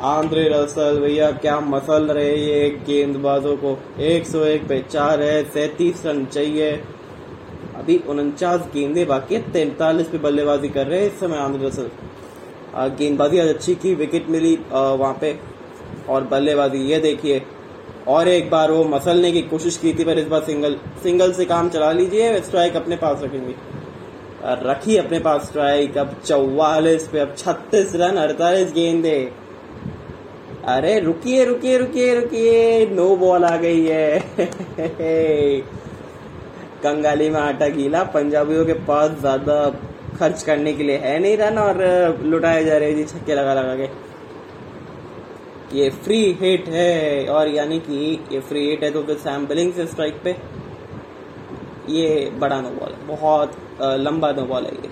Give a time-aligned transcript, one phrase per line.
[0.00, 3.78] Andre Russell भैया, क्या muscle रहे ये गेंदबाजों को?
[4.00, 6.70] 101 पे चार है, सैतीस रन चाहिए।
[7.76, 11.90] अभी उनचास गेंदे बाकी है, तैतालीस पे बल्लेबाजी कर रहे हैं इस समय आंद्रे रसल।
[12.98, 15.38] गेंदबाजी आज अच्छी की विकेट मिली वहाँ पे।
[16.08, 17.42] और बल्लेबाजी, ये देखिए।
[18.08, 21.44] और एक बार वो मसलने की कोशिश की थी, पर इस बार सिंगल सिंगल से
[21.44, 23.54] काम चला लीजिए स्ट्राइक अपने पास रखेंगे।
[24.64, 29.47] रखी अपने पास स्ट्राइक अब चौवालीस पे, अब छत्तीस रन, अड़तालीस गेंदे।
[30.68, 34.18] अरे रुकिए रुकिए रुकिए रुकिए, नो बॉल आ गई है।
[36.82, 39.56] कंगाली में आटा गीला, पंजाबियों के पास ज़्यादा
[40.18, 41.80] खर्च करने के लिए है नहीं रन और
[42.24, 43.88] लुटाए जा रहे जी, छक्के लगा लगा के।
[45.78, 49.72] ये फ्री हिट है और यानी कि ये फ्री हिट है तो फिर सैम बिलिंग
[49.72, 50.36] से स्ट्राइक पे।
[51.92, 54.90] ये बड़ा नो बॉल है, बहुत लंबा नो बॉल है ये।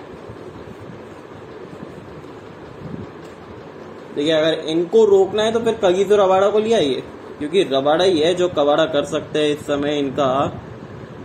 [4.17, 7.03] देखिए, अगर इनको रोकना है तो फिर कगीजो रबाड़ा को लिया ये
[7.39, 10.29] क्योंकि रबाड़ा ही है जो कबाड़ा कर सकते हैं इस समय इनका।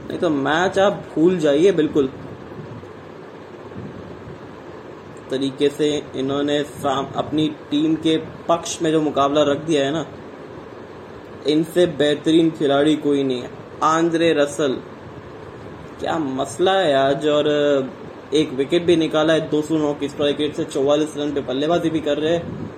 [0.08, 2.08] नहीं तो मैच आप भूल जाइए, बिल्कुल।
[5.30, 8.16] तरीके से इन्होंने अपनी टीम के
[8.48, 10.04] पक्ष में जो मुकाबला रख दिया है ना,
[11.48, 13.50] इनसे बेहतरीन खिलाड़ी कोई नहीं है।
[13.82, 14.76] आंद्रे रसल,
[16.00, 17.48] क्या मसला है आज, और,
[18.34, 21.40] एक विकेट भी निकाला है, दो सौ नौ की स्ट्राइक रेट से चौवालीस रन पे
[21.40, 22.70] बल्लेबाजी भी कर रहे हैं।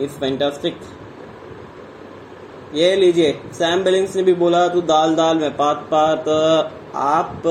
[0.00, 0.76] इज़ फैंटास्टिक
[2.74, 6.28] ये लीजिए। सैम बिलिंग्स ने भी बोला, तू दाल दाल में पात पात
[6.96, 7.46] आप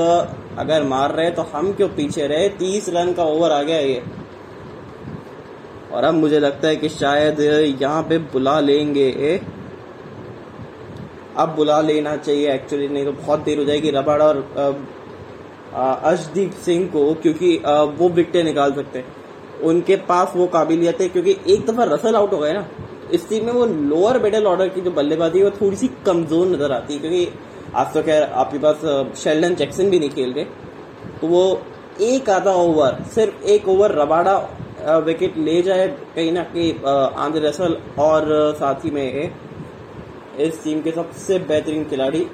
[0.58, 2.48] अगर मार रहे तो हम क्यों पीछे रहे?
[2.50, 4.02] तीस रन का ओवर आ गया ये।
[5.92, 7.40] और अब मुझे लगता है कि शायद
[7.82, 9.40] यहाँ पे बुला लेंगे।
[11.36, 14.86] अब बुला लेना चाहिए एक्चुअली नहीं तो बहुत देर हो जाएगी रबाड़ा और
[15.74, 17.56] अर्शदीप सिंह को, क्योंकि
[17.98, 19.19] वो विकटें निकाल सकते हैं।
[19.62, 22.66] उनके पास वो काबिलियत है, क्योंकि एक दफ़ा रसल आउट हो गए ना,
[23.12, 26.46] इस टीम में वो लोअर मिडल ऑर्डर की जो बल्लेबाजी है, वो थोड़ी सी कमज़ोर
[26.48, 27.28] नज़र आती है, क्योंकि
[27.76, 30.44] आज तो खैर आपके पास शेल्डन जैक्सन भी नहीं खेल रहे।
[31.20, 31.60] तो वो
[32.02, 34.36] एक आधा ओवर सिर्फ़ एक ओवर रबाड़ा
[35.00, 36.72] विकेट ले जाए, कहीं ना कहीं
[37.16, 39.32] आंध्र रसल और साथ ही में
[40.40, 42.26] इस टीम के सबसे बेहतरीन खिलाड़ी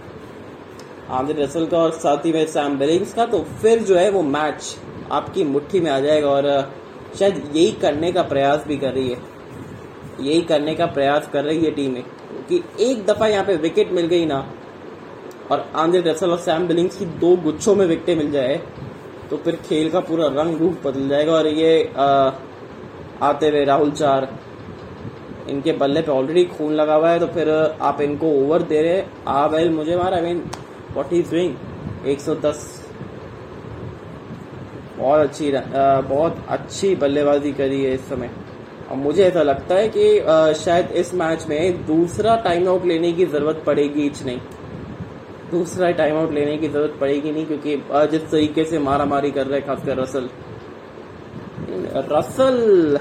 [1.10, 4.22] आंद्रे रसल का और साथ ही में सैम बिलिंग्स का तो फिर जो है वो
[4.24, 4.76] मैच
[5.12, 6.46] आपकी मुट्ठी में आ जाएगा और
[7.18, 9.18] शायद यही करने का प्रयास भी कर रही है।
[10.20, 14.06] यही करने का प्रयास कर रही है टीमें क्योंकि एक दफ़ा यहाँ पे विकेट मिल
[14.06, 14.38] गई ना
[15.50, 18.56] और आंद्रे रसल और सैम बिलिंग्स की दो गुच्छों में विकेटें मिल जाए
[19.30, 22.06] तो फिर खेल का पूरा रंग रूप बदल जाएगा। और ये आ,
[23.22, 24.28] आते हुए राहुल चार
[25.50, 27.50] इनके बल्ले पे ऑलरेडी खून लगा हुआ है तो फिर
[27.82, 30.42] आप इनको ओवर दे रहे आ वेल मुझे मारा I mean
[30.94, 31.54] what is doing
[32.16, 32.64] 110
[34.98, 35.50] बहुत अच्छी
[36.08, 38.30] बहुत अच्छी बल्लेबाजी करी है इस समय।
[38.90, 43.24] और मुझे ऐसा लगता है कि शायद इस मैच में दूसरा टाइम आउट लेने की
[43.26, 44.40] ज़रूरत पड़ेगी इच नहीं।
[45.50, 47.76] दूसरा टाइम आउट लेने की ज़रूरत पड़ेगी नहीं, क्योंकि
[48.10, 50.28] जिस तरीके से मारा मारी कर रहे खासकर रसल।
[52.12, 52.98] रसल!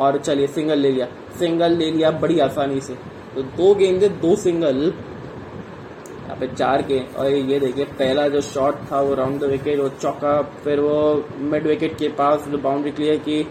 [0.00, 1.06] और चलिए सिंगल ले लिया।
[1.38, 2.96] सिंगल ले लिया बड़ी आसानी से।
[3.36, 4.76] तो दो गेंदे दो सिंगल।
[6.18, 9.80] यहाँ पे चार के और ये देखिए पहला जो शॉट था वो राउंड द विकेट
[9.80, 10.96] वो चौका फिर वो
[11.50, 13.42] मिड विकेट के पास जो बाउंड्री क्लियर की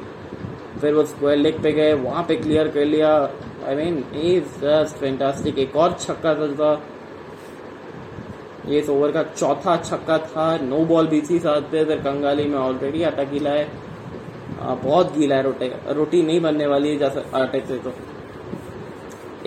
[0.82, 3.12] फिर वो स्क्वायर लेग पे गए वहाँ पे क्लियर कर लिया।
[3.68, 6.74] I mean is just fantastic एक और छक्का था
[8.68, 12.46] ये इस ओवर का चौथा छक्का था। नो बॉल भी थी साथ पे फिर कंगाली
[12.46, 13.68] में ऑलरेडी आटा गीला है।
[14.62, 17.94] आ, बहुत गीला है रोटे रोटी नहीं बनने वाली है जैसे आटे से तो।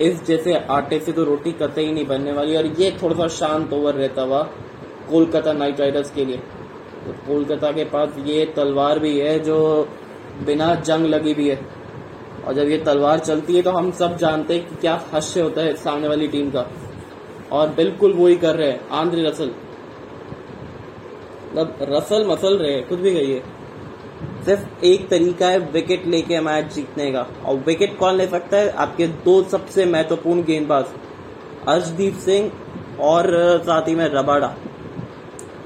[0.01, 3.27] इस जैसे आटे से तो रोटी कतई ही नहीं बनने वाली, और ये थोड़ा सा
[3.37, 4.41] शांत ओवर रहता हुआ
[5.09, 9.57] कोलकाता नाइट राइडर्स के लिए। तो कोलकाता के पास ये तलवार भी है जो
[10.45, 11.59] बिना जंग लगी भी है।
[12.39, 15.61] और जब ये तलवार चलती है तो हम सब जानते हैं कि क्या हश्य होता
[15.61, 16.65] है सामने वाली टीम का।
[17.51, 19.51] और बिल्कुल वही कर रहे हैं आंद्रे रसल।
[21.47, 23.41] मतलब रसल मसल रहे कुछ भी कहिए
[24.49, 28.69] सिर्फ़ एक तरीका है विकेट लेके मैच जीतने का। और विकेट कौन ले सकता है?
[28.69, 30.85] आपके दो सबसे महत्वपूर्ण गेंदबाज,
[31.67, 32.51] अर्शदीप सिंह
[32.99, 33.29] और
[33.63, 34.55] साथ ही में रबाडा।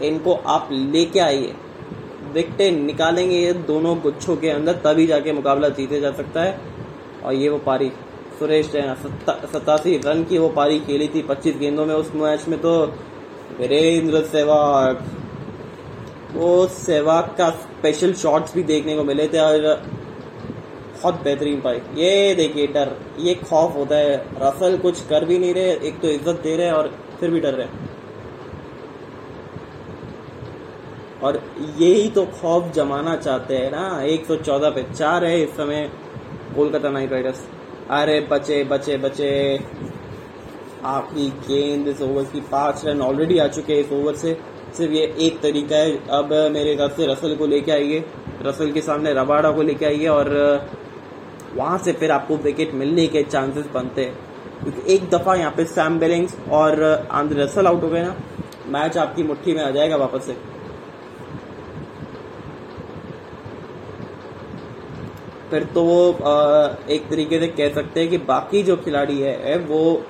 [0.02, 1.54] इनको आप लेके आइए।
[2.34, 6.60] विकेटें निकालेंगे ये दोनों गुच्छों के अंदर, तभी जाके मुकाबला जीते जा सकता है।
[7.26, 7.90] और ये वो पारी,
[8.40, 8.96] सुरेश रैना
[9.54, 12.86] सतासी रन की वो पारी खेली थी 25 गेंदों में उस मैच में तो।
[13.60, 15.12] वीरेंद्र सहवाग।
[16.34, 19.62] वो सहवाग का स्पेशल शॉट्स भी देखने को मिले थे और
[20.94, 25.54] बहुत बेहतरीन पाई ये देखिए, डर। ये खौफ होता है। रसल कुछ कर भी नहीं
[25.54, 27.68] रहे, एक तो इज़्ज़त दे रहे और फिर भी डर रहे
[31.22, 31.42] और
[31.80, 35.90] यही तो खौफ जमाना चाहते हैं ना। 114 पे चार है इस समय
[36.56, 37.46] कोलकाता नाइट राइडर्स।
[37.92, 39.30] अरे बचे बचे बचे।
[40.86, 44.38] आपकी गेंद इस ओवर की पाँच रन ऑलरेडी आ चुके हैं इस ओवर से।
[44.78, 48.04] सिर्फ़ ये एक तरीका है। अब मेरे हिसाब से रसल को लेके आइए।
[48.42, 50.30] रसल के सामने रबाड़ा को लेके आइए और
[51.56, 54.16] वहाँ से फिर आपको विकेट मिलने के चांसेस बनते हैं।
[54.64, 58.16] क्योंकि एक दफ़ा यहाँ पे सैम बेलिंग्स और आंद्रे रसल आउट हो गए ना
[58.70, 60.36] मैच आपकी मुट्ठी में आ जाएगा वापस से।
[65.50, 65.98] फिर तो वो
[66.90, 70.06] एक तरीके से कह सकते हैं कि बाकी जो खिलाड़ी है, वो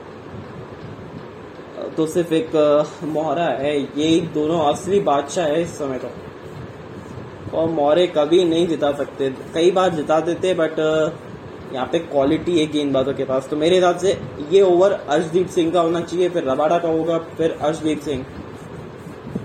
[1.98, 2.56] तो सिर्फ़ एक
[3.04, 6.10] मोहरा है। ये दोनों असली बादशाह है इस समय तो।
[7.58, 10.80] और मोहरे कभी नहीं जिता सकते। कई बार जिता देते बट
[11.74, 14.18] यहाँ पे क्वालिटी है गेंदबाजों के पास। तो मेरे हिसाब से
[14.52, 18.26] ये ओवर अर्शदीप सिंह का होना चाहिए, फिर रबाडा का होगा, फिर अर्शदीप सिंह।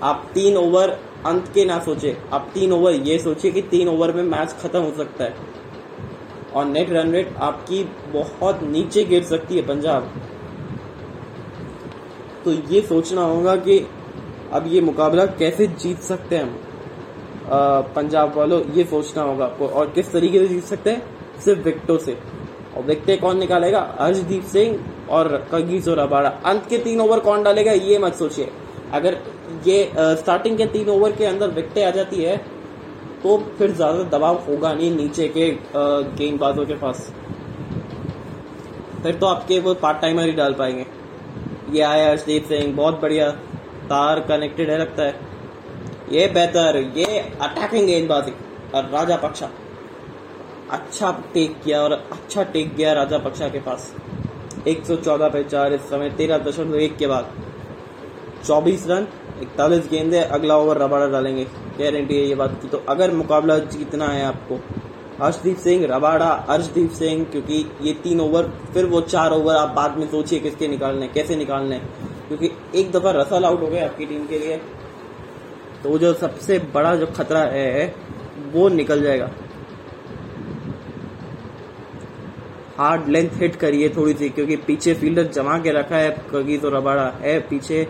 [0.02, 4.12] आप तीन ओवर अंत के ना सोचे। आप तीन ओवर ये सोचिए कि तीन ओवर
[4.12, 5.34] में मैच खत्म हो सकता है।
[6.54, 10.12] और नेट रन रेट आपकी बहुत नीचे गिर सकती है, पंजाब।
[12.48, 13.78] तो ये सोचना होगा कि
[14.52, 16.56] अब ये मुकाबला कैसे जीत सकते हैं हम?
[17.94, 21.02] पंजाब वालों ये सोचना होगा आपको। और किस तरीके से जीत सकते हैं?
[21.40, 22.16] सिर्फ़ विकटों से।
[22.76, 23.80] और विकटे कौन निकालेगा?
[24.00, 24.78] हर्षदीप सिंह
[25.10, 28.50] और कगीज और अबाड़ा। अंत के तीन ओवर कौन डालेगा ये मत सोचिए।
[28.92, 29.18] अगर
[29.66, 32.36] ये आ, स्टार्टिंग के तीन ओवर के अंदर विकटे आ जाती है
[33.22, 37.10] तो फिर ज़्यादा दबाव होगा नहीं नीचे के गेंदबाजों के पास।
[39.02, 40.86] फिर तो आपके वो पार्ट टाइमर ही डाल पाएँगे।
[41.70, 43.30] ये आया हर्षदीप सिंह, बहुत बढ़िया।
[43.84, 45.20] तार कनेक्टेड है, लगता है।
[46.12, 48.32] ये बेहतर, ये अटैकिंग गेंदबाजी,
[48.74, 49.50] और राजा पक्षा।
[50.70, 53.94] अच्छा टेक किया और अच्छा टेक गया राजा पक्षा के पास।
[54.68, 57.30] 114 पे चार इस समय, तेरह दशमलव एक के बाद।
[58.46, 59.06] 24 रन,
[59.42, 61.44] इकतालीस गेंदे, अगला ओवर रबाड़ा डालेंगे।
[61.78, 64.60] गारंटी है ये बात की। तो अगर मुकाबला जीतना है आपको
[65.20, 69.96] हर्षदीप सिंह, रबाड़ा हर्षदीप सिंह, क्योंकि ये तीन ओवर, फिर वो चार ओवर आप बाद
[69.98, 71.78] में सोचिए किसके निकालने कैसे निकालने
[72.28, 74.56] क्योंकि एक दफ़ा रसल आउट हो गए आपकी टीम के लिए
[75.82, 77.94] तो जो सबसे बड़ा जो खतरा है,
[78.52, 79.30] वो निकल जाएगा।
[82.78, 86.70] हार्ड लेंथ हिट करिए थोड़ी सी, क्योंकि पीछे फील्डर जमा के रखा है कगी तो
[86.70, 87.86] रबाड़ा है पीछे।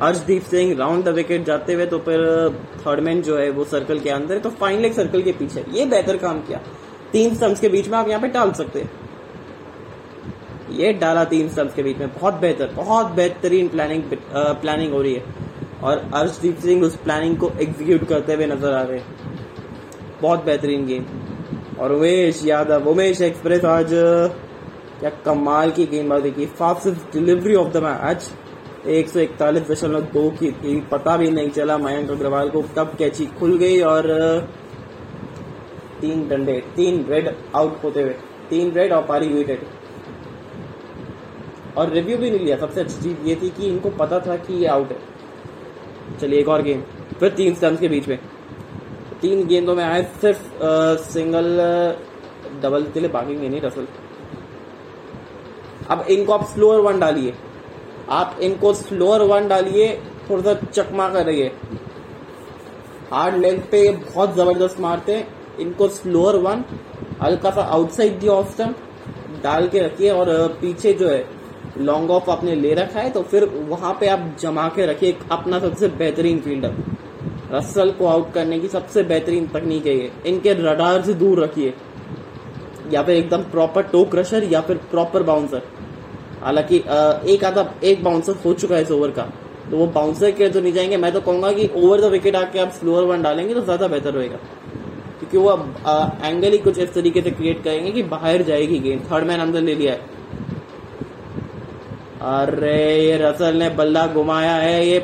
[0.00, 2.20] Arshdeep Singh round the wicket जाते हुए तो फिर
[2.78, 5.84] थर्ड मैन जो है वो सर्कल के अंदर तो फाइन लेग सर्कल के पीछे। ये
[5.86, 6.60] बेहतर काम किया।
[7.12, 8.90] तीन स्टम्प्स के बीच में आप यहाँ पे डाल सकते हैं।
[10.72, 14.02] ये डाला तीन स्टम्प्स के बीच में। बहुत बेहतर, बहुत बेहतरीन प्लानिंग
[14.32, 15.42] प्लानिंग हो रही है।
[15.82, 19.00] और अर्शदीप सिंह उस प्लानिंग को एग्जीक्यूट करते हुए नज़र आ रहे
[20.22, 21.04] बहुत बेहतरीन गेम
[21.80, 23.90] और उमेश यादव, उमेश एक्सप्रेस आज
[25.00, 28.30] क्या कमाल की गेंदबाजी की fastest delivery of the match
[28.86, 32.94] एक सौ इकतालीस दशमलव दो की थी। पता भी नहीं चला मयंक अग्रवाल को कब
[32.98, 34.08] कैची खुल गई और
[36.00, 38.14] तीन डंडे तीन रेड आउट होते हुए
[38.50, 39.66] तीन रेड और पारी विकेट
[41.76, 44.54] और रिव्यू भी नहीं लिया। सबसे अच्छी चीज़ ये थी कि इनको पता था कि
[44.54, 44.98] ये आउट है।
[46.20, 46.82] चलिए एक और गेम
[47.20, 48.18] फिर तीन स्टम्स के बीच में।
[49.20, 51.46] तीन गेंदों में आए सिर्फ़ आ, सिंगल
[52.62, 53.86] डबल के लिए भागेंगे नहीं रसल
[55.90, 57.34] अब इनको आप स्लोअर वन डालिए।
[58.10, 59.88] आप इनको स्लोअर वन डालिए
[60.30, 61.52] थोड़ा सा चकमा कर रही है
[63.12, 65.26] हार्ड लेंथ पे ये बहुत ज़बरदस्त मारते हैं।
[65.60, 66.64] इनको स्लोअर वन
[67.22, 68.62] हल्का सा आउटसाइड दी ऑफ़
[69.42, 70.28] डाल के रखिए और
[70.60, 71.24] पीछे जो है
[71.78, 75.58] लॉन्ग ऑफ़ आपने ले रखा है तो फिर वहाँ पे आप जमा के रखिए अपना
[75.60, 76.74] सबसे बेहतरीन फील्डर
[77.52, 81.74] रसल को आउट करने की सबसे बेहतरीन तकनीक है ये। इनके रडार से दूर रखिए।
[82.92, 85.62] या फिर एकदम प्रॉपर टो क्रशर या फिर प्रॉपर बाउंसर
[86.44, 86.76] हालाँकि
[87.32, 89.22] एक आधा, एक बाउंसर हो चुका है इस ओवर का।
[89.70, 92.58] तो वो बाउंसर के तो नहीं जाएँगे। मैं तो कहूँगा कि ओवर द विकेट आके
[92.58, 94.36] आप स्लोअर वन डालेंगे तो ज़्यादा बेहतर रहेगा
[95.20, 95.52] क्योंकि वो
[96.24, 99.60] एंगल ही कुछ इस तरीके से क्रिएट करेंगे कि बाहर जाएगी गेंद थर्ड मैन अंदर
[99.62, 100.12] ले लिया है।
[102.22, 104.98] अरे, ये रसल ने बल्ला घुमाया है। ये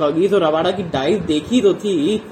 [0.00, 2.22] कगीज और रवाड़ा की डाइव देखी तो थी।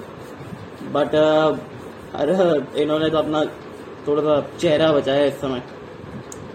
[0.92, 3.44] बट अरे, इन्होंने तो अपना
[4.06, 5.62] थोड़ा सा चेहरा बचाया इस समय।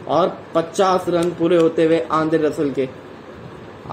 [0.07, 2.87] और 50 रन पूरे होते हुए आंद्रे रसल के।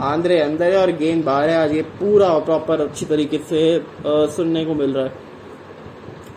[0.00, 3.62] आंद्रे अंदर है और गेंद बाहर है। आज ये पूरा प्रॉपर अच्छी तरीके से
[4.06, 5.28] सुनने को मिल रहा है।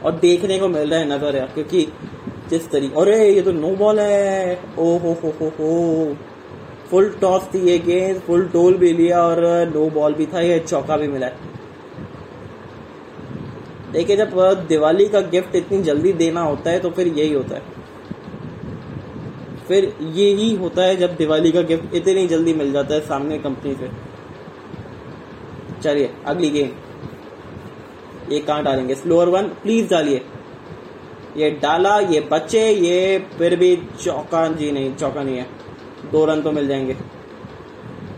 [0.04, 1.88] और देखने को मिल रहा है नज़र है क्योंकि
[2.50, 6.16] जिस तरीके अरे ये तो नो बॉल है। ओ, हो हो हो हो।
[6.90, 9.40] फुल टॉस थी ये गेंद फुल टोल भी लिया और
[9.70, 11.28] नो बॉल भी था। ये चौका भी मिला
[13.92, 17.62] देखिए, जब दिवाली का गिफ्ट इतनी जल्दी देना होता है तो फिर यही होता है।
[19.68, 23.38] फिर ये ही होता है जब दिवाली का गिफ्ट इतनी जल्दी मिल जाता है सामने
[23.38, 23.90] कंपनी से।
[25.84, 26.70] चलिए, अगली गेम
[28.32, 28.96] ये कहाँ डालेंगे?
[28.96, 30.22] स्लोअर वन प्लीज़ डालिए।
[31.38, 35.48] ये डाला, ये बचे, ये फिर भी चौका जी नहीं, चौका नहीं है।
[36.12, 36.98] दो रन तो मिल जाएँगे।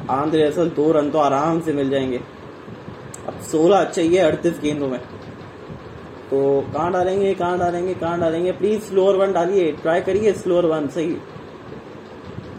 [0.09, 2.17] आंध्र असल दो रन तो आराम से मिल जाएँगे।
[3.27, 4.99] अब सोलह चाहिए अड़तीस गेंदों में।
[6.31, 8.51] तो कहाँ डालेंगे कहाँ डालेंगे कहाँ डालेंगे?
[8.51, 11.17] प्लीज़ स्लोअर वन डालिए। ट्राई करिए स्लोअर वन सही।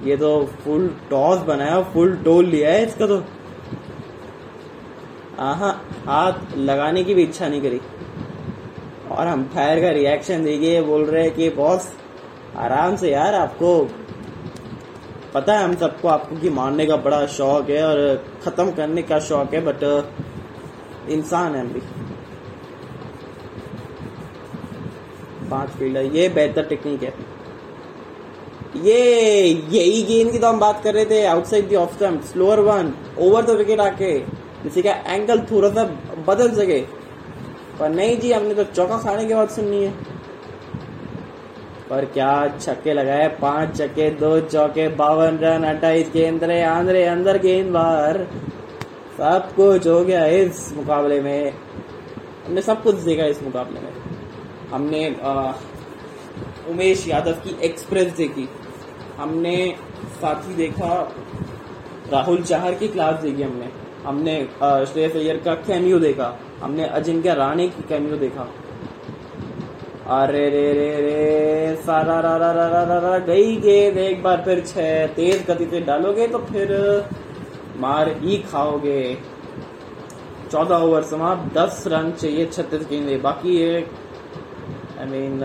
[0.06, 0.30] ये तो
[0.64, 3.22] फुल टॉस बनाया फुल टोल लिया है इसका तो।
[5.40, 5.70] आहा,
[6.06, 7.80] हाथ लगाने की भी इच्छा नहीं करी।
[9.10, 11.88] और हम फायर का रिएक्शन देखिए, बोल रहे हैं कि बॉस
[12.56, 13.88] आराम से यार आपको,
[15.34, 19.18] पता है हम सबको आपको की मारने का बड़ा शौक है और खत्म करने का
[19.20, 19.82] शौक है बट
[21.10, 21.80] इंसान है हम भी।
[25.50, 27.12] पाँच फील्डर ये बेहतर टेक्निक है।
[28.82, 29.00] ये
[29.72, 32.92] यही गेंद की तो हम बात कर रहे थे outside the off stump slower one
[33.18, 34.18] over the wicket आके
[34.62, 35.84] किसी का एंगल थोड़ा सा
[36.26, 36.80] बदल सके।
[37.78, 39.90] पर नहीं जी हमने तो चौका खाने की बात सुननी है।
[41.90, 47.38] पर क्या छक्के लगाए पाँच छक्के दो चौके बावन रन अट्ठाईस गेंद रहे आंध्रे अंदर
[47.38, 48.18] गेंद बाहर।
[49.18, 51.52] सब कुछ हो गया इस मुकाबले में।
[52.46, 53.92] हमने सब कुछ देखा इस मुकाबले में।
[54.72, 55.52] हमने आ,
[56.70, 58.48] उमेश यादव की एक्सप्रेस देखी।
[59.16, 59.56] हमने
[60.20, 60.92] साथ ही देखा
[62.12, 63.68] राहुल चाहर की क्लास देखी हमने।
[64.04, 68.48] हमने श्रेयस अय्यर का कैमियो देखा। हमने अजिंक्य राणे की कैमियो देखा।
[70.14, 74.42] अरे रे रे रे सारा रा रा रा रा रा, रा गई गेंद एक बार
[74.44, 76.68] फिर छह। तेज गति से डालोगे तो फिर
[77.78, 79.02] मार ही खाओगे।
[80.50, 85.40] चौदह ओवर समाप्त दस रन चाहिए छत्तीस गेंदे। बाकी है I mean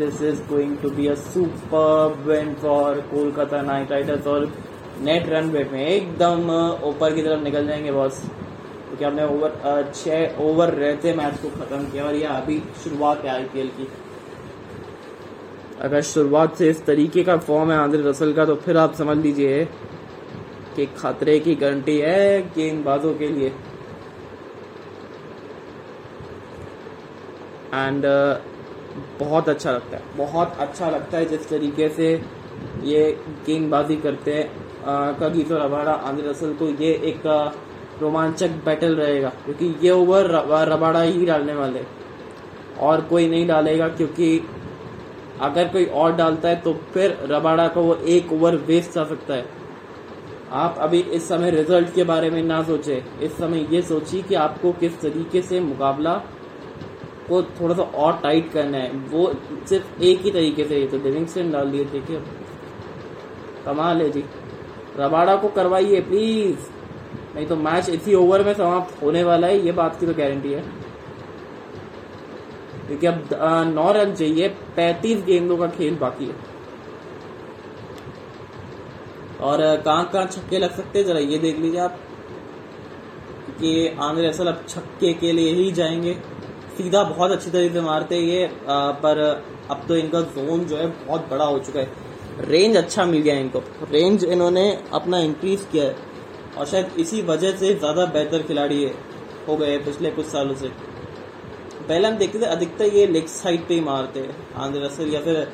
[0.00, 4.52] this is going to be a super win for Kolkata Knight Riders और
[5.02, 6.50] नेट रन रेट में एकदम
[6.88, 11.84] ऊपर की तरफ़ निकल जाएँगे बॉस क्योंकि हमने ओवर छह ओवर रहते मैच को खत्म
[11.90, 13.88] किया और यह अभी शुरुआत है आईपीएल की।
[15.80, 19.16] अगर शुरुआत से इस तरीके का फॉर्म है आंद्रे रसल का तो फिर आप समझ
[19.18, 19.64] लीजिए
[20.76, 23.48] कि खतरे की गारंटी है गेंदबाजों के लिए।
[27.74, 28.04] एंड
[29.20, 32.12] बहुत अच्छा लगता है। बहुत अच्छा लगता है जिस तरीके से
[32.84, 33.10] ये
[33.46, 34.48] गेंदबाजी करते हैं।
[35.16, 37.26] कगीतो रबाड़ा आंद्र रसल को ये एक
[38.02, 40.30] रोमांचक बैटल रहेगा, क्योंकि ये ओवर
[40.68, 41.84] रबाड़ा ही डालने वाले
[42.80, 44.40] और कोई नहीं डालेगा, क्योंकि
[45.40, 49.34] अगर कोई और डालता है तो फिर रबाड़ा का वो एक ओवर वेस्ट जा सकता
[49.34, 49.44] है।
[50.52, 54.34] आप अभी इस समय रिज़ल्ट के बारे में ना सोचे। इस समय ये सोचिए कि
[54.36, 56.14] आपको किस तरीके से मुकाबला
[57.30, 59.32] को थोड़ा सा और टाइट करना है। वो
[59.68, 62.20] सिर्फ़ एक ही तरीके से तो लिविंगस्टन डाल दिए देखिए
[63.66, 64.24] कमाल है जी।
[64.96, 66.68] रबाड़ा को करवाइए प्लीज़
[67.34, 70.52] नहीं तो मैच इसी ओवर में समाप्त होने वाला है, ये बात की तो गारंटी
[70.52, 70.60] है।
[72.86, 73.28] क्योंकि अब
[73.74, 76.34] नौ रन चाहिए, पैंतीस गेंदों का खेल बाकी है।
[79.40, 81.06] और कहाँ कहाँ छक्के लग सकते हैं?
[81.06, 81.98] जरा ये देख लीजिए आप,
[83.60, 86.16] कि आंध्र असल अब छक्के के लिए ही जाएँगे।
[86.82, 88.48] सीधा बहुत अच्छी तरीके से मारते हैं ये
[89.02, 89.18] पर
[89.70, 92.08] अब तो इनका जोन जो है बहुत बड़ा हो चुका है।
[92.42, 94.62] रेंज अच्छा मिल गया इनको। रेंज इन्होंने
[94.94, 95.94] अपना इंक्रीज किया है।
[96.50, 98.84] और शायद इसी वजह से ज़्यादा बेहतर खिलाड़ी
[99.48, 103.74] हो गए पिछले कुछ सालों से। पहले हम देखते थे, अधिकतर ये लेग साइड पे
[103.74, 105.46] ही मारते आंध्र असल या फिर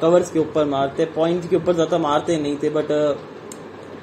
[0.00, 2.88] कवर्स के ऊपर मारते पॉइंट के ऊपर ज़्यादा मारते नहीं थे बट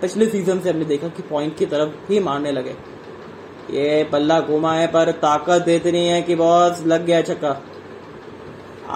[0.02, 2.76] पिछले सीज़न से हमने देखा कि पॉइंट की तरफ़ ही मारने लगे।
[3.72, 7.50] ये पल्ला घुमा है पर ताकत इतनी है कि बॉस लग गया छक्का।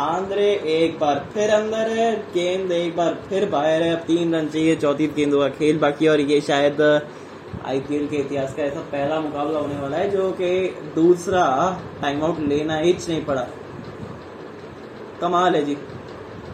[0.01, 4.47] आंद्रे एक बार फिर अंदर है गेंद एक बार फिर बाहर है। अब तीन रन
[4.47, 6.81] चाहिए चौथी गेंदों का खेल बाकी और ये शायद
[7.65, 10.49] आईपीएल के इतिहास का ऐसा पहला मुकाबला होने वाला है जो कि
[10.95, 11.45] दूसरा
[12.01, 13.45] टाइम आउट लेना हिच नहीं पड़ा।
[15.21, 15.77] कमाल है जी।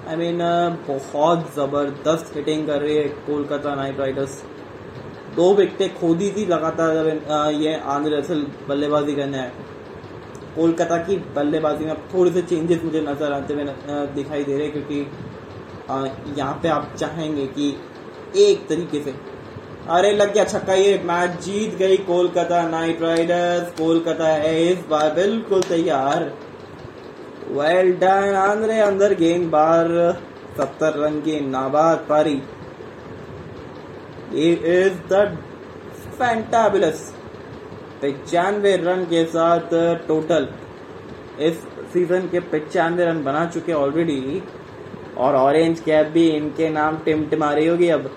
[0.08, 4.42] आई I मीन mean, बहुत ज़बरदस्त हिटिंग कर रही है कोलकाता नाइट राइडर्स।
[5.40, 7.08] दो विकेटें खोदी थी लगातार जब
[7.58, 9.52] ये आंध्र असल बल्लेबाजी करने आए।
[10.56, 13.64] कोलकाता की बल्लेबाजी में थोड़े से चेंजेस मुझे नज़र आते हुए
[14.16, 15.00] दिखाई दे रहे क्योंकि
[16.38, 17.70] यहाँ पे आप चाहेंगे कि
[18.40, 19.14] एक तरीके से।
[19.90, 25.14] अरे, लग गया छक्का ये मैच जीत गई कोलकाता नाइट राइडर्स। कोलकाता है इस बार
[25.14, 26.32] बिल्कुल तैयार।
[27.52, 29.88] वेल डन आंद्रे अंदर गेंद बार।
[30.58, 32.42] सत्तर रन की नाबाद पारी।
[34.34, 35.38] इज़ द
[36.20, 37.02] फैंटाबुलस
[38.04, 39.74] पचानवे रन के साथ
[40.08, 40.48] टोटल
[41.40, 41.58] इस
[41.94, 44.42] सीज़न के पचानवे रन बना चुके ऑलरेडी
[45.18, 48.10] और ऑरेंज कैप भी इनके नाम टिमटिमा रही होगी अब।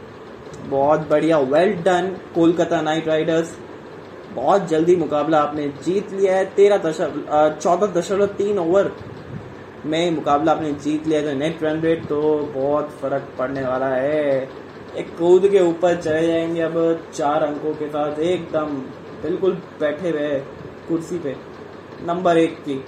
[0.69, 3.57] बहुत बढ़िया well done Kolkata Knight Riders
[4.35, 8.93] बहुत जल्दी मुकाबला आपने जीत लिया है। तेरह दशमलव चौदह दशमलव तीन ओवर
[9.87, 12.21] में मुकाबला आपने जीत लिया है। नेट रन रेट तो
[12.55, 14.49] बहुत फ़र्क पड़ने वाला है।
[14.97, 18.75] एक कूद के ऊपर चले जाएँगे। अब चार अंकों के साथ एकदम
[19.23, 20.29] बिल्कुल बैठे हुए
[20.89, 21.35] कुर्सी पे
[22.07, 22.85] नंबर एक की।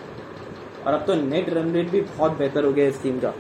[0.87, 3.33] और अब तो नेट रन रेट भी बहुत बेहतर हो गया इस टीम का।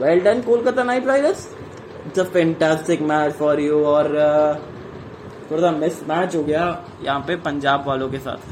[0.00, 1.48] Well done Kolkata Knight Riders
[2.06, 6.64] it's a fantastic match for you और uh, थोड़ा सा मिस मैच हो गया
[7.02, 8.51] यहाँ पे पंजाब वालों के साथ।